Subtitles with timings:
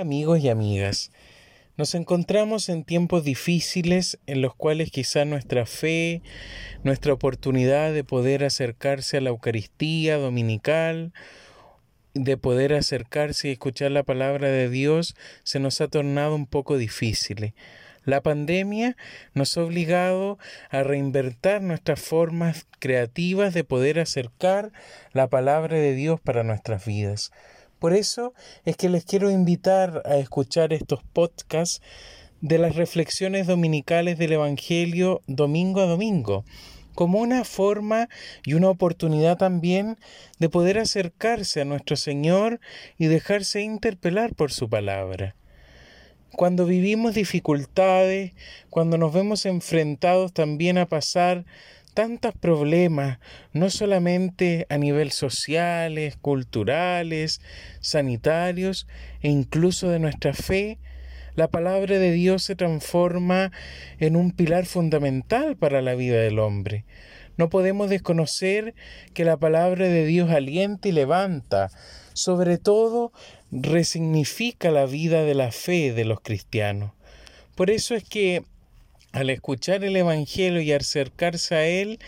[0.00, 1.10] Amigos y amigas,
[1.76, 6.22] nos encontramos en tiempos difíciles en los cuales quizá nuestra fe,
[6.84, 11.12] nuestra oportunidad de poder acercarse a la Eucaristía dominical,
[12.14, 16.78] de poder acercarse y escuchar la palabra de Dios, se nos ha tornado un poco
[16.78, 17.52] difícil.
[18.04, 18.96] La pandemia
[19.34, 20.38] nos ha obligado
[20.70, 24.70] a reinvertir nuestras formas creativas de poder acercar
[25.12, 27.32] la palabra de Dios para nuestras vidas.
[27.78, 28.34] Por eso
[28.64, 31.80] es que les quiero invitar a escuchar estos podcasts
[32.40, 36.44] de las reflexiones dominicales del Evangelio domingo a domingo,
[36.94, 38.08] como una forma
[38.44, 39.96] y una oportunidad también
[40.38, 42.60] de poder acercarse a nuestro Señor
[42.96, 45.36] y dejarse interpelar por su palabra.
[46.32, 48.32] Cuando vivimos dificultades,
[48.70, 51.44] cuando nos vemos enfrentados también a pasar
[51.98, 53.18] tantos problemas,
[53.52, 57.40] no solamente a nivel sociales, culturales,
[57.80, 58.86] sanitarios
[59.20, 60.78] e incluso de nuestra fe,
[61.34, 63.50] la palabra de Dios se transforma
[63.98, 66.84] en un pilar fundamental para la vida del hombre.
[67.36, 68.76] No podemos desconocer
[69.12, 71.68] que la palabra de Dios alienta y levanta,
[72.12, 73.10] sobre todo
[73.50, 76.92] resignifica la vida de la fe de los cristianos.
[77.56, 78.44] Por eso es que
[79.18, 81.98] al escuchar el Evangelio y acercarse a Él,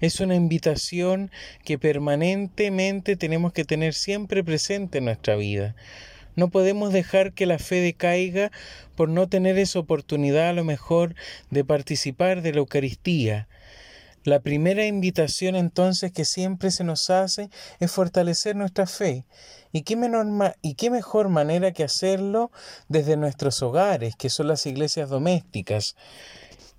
[0.00, 1.30] es una invitación
[1.64, 5.74] que permanentemente tenemos que tener siempre presente en nuestra vida.
[6.34, 8.52] No podemos dejar que la fe decaiga
[8.94, 11.14] por no tener esa oportunidad a lo mejor
[11.50, 13.48] de participar de la Eucaristía.
[14.26, 19.24] La primera invitación entonces que siempre se nos hace es fortalecer nuestra fe.
[19.70, 20.26] ¿Y qué, menor
[20.62, 22.50] ¿Y qué mejor manera que hacerlo
[22.88, 25.94] desde nuestros hogares, que son las iglesias domésticas?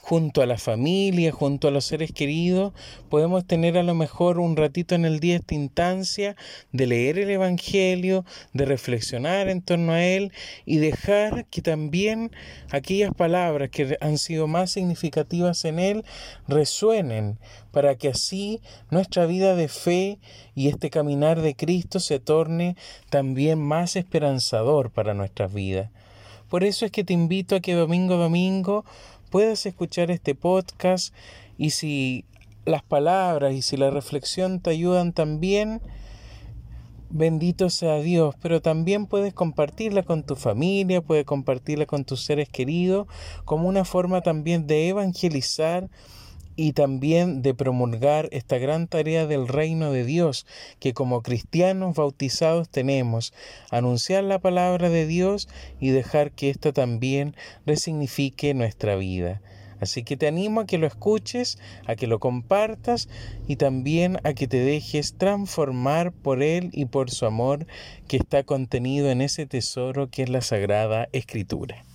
[0.00, 2.72] Junto a la familia, junto a los seres queridos,
[3.08, 6.36] podemos tener a lo mejor un ratito en el día esta instancia
[6.72, 10.32] de leer el Evangelio, de reflexionar en torno a él
[10.66, 12.32] y dejar que también
[12.70, 16.04] aquellas palabras que han sido más significativas en él
[16.48, 17.38] resuenen
[17.70, 18.60] para que así
[18.90, 20.18] nuestra vida de fe
[20.54, 22.76] y este caminar de Cristo se torne
[23.10, 25.90] también más esperanzador para nuestras vidas.
[26.48, 28.84] Por eso es que te invito a que domingo domingo
[29.30, 31.14] puedas escuchar este podcast
[31.56, 32.24] y si
[32.64, 35.80] las palabras y si la reflexión te ayudan también,
[37.10, 42.48] bendito sea Dios, pero también puedes compartirla con tu familia, puedes compartirla con tus seres
[42.48, 43.06] queridos,
[43.44, 45.88] como una forma también de evangelizar
[46.62, 50.46] y también de promulgar esta gran tarea del reino de Dios
[50.78, 53.32] que como cristianos bautizados tenemos,
[53.70, 55.48] anunciar la palabra de Dios
[55.80, 57.34] y dejar que ésta también
[57.64, 59.40] resignifique nuestra vida.
[59.80, 63.08] Así que te animo a que lo escuches, a que lo compartas
[63.48, 67.66] y también a que te dejes transformar por Él y por su amor
[68.06, 71.86] que está contenido en ese tesoro que es la Sagrada Escritura.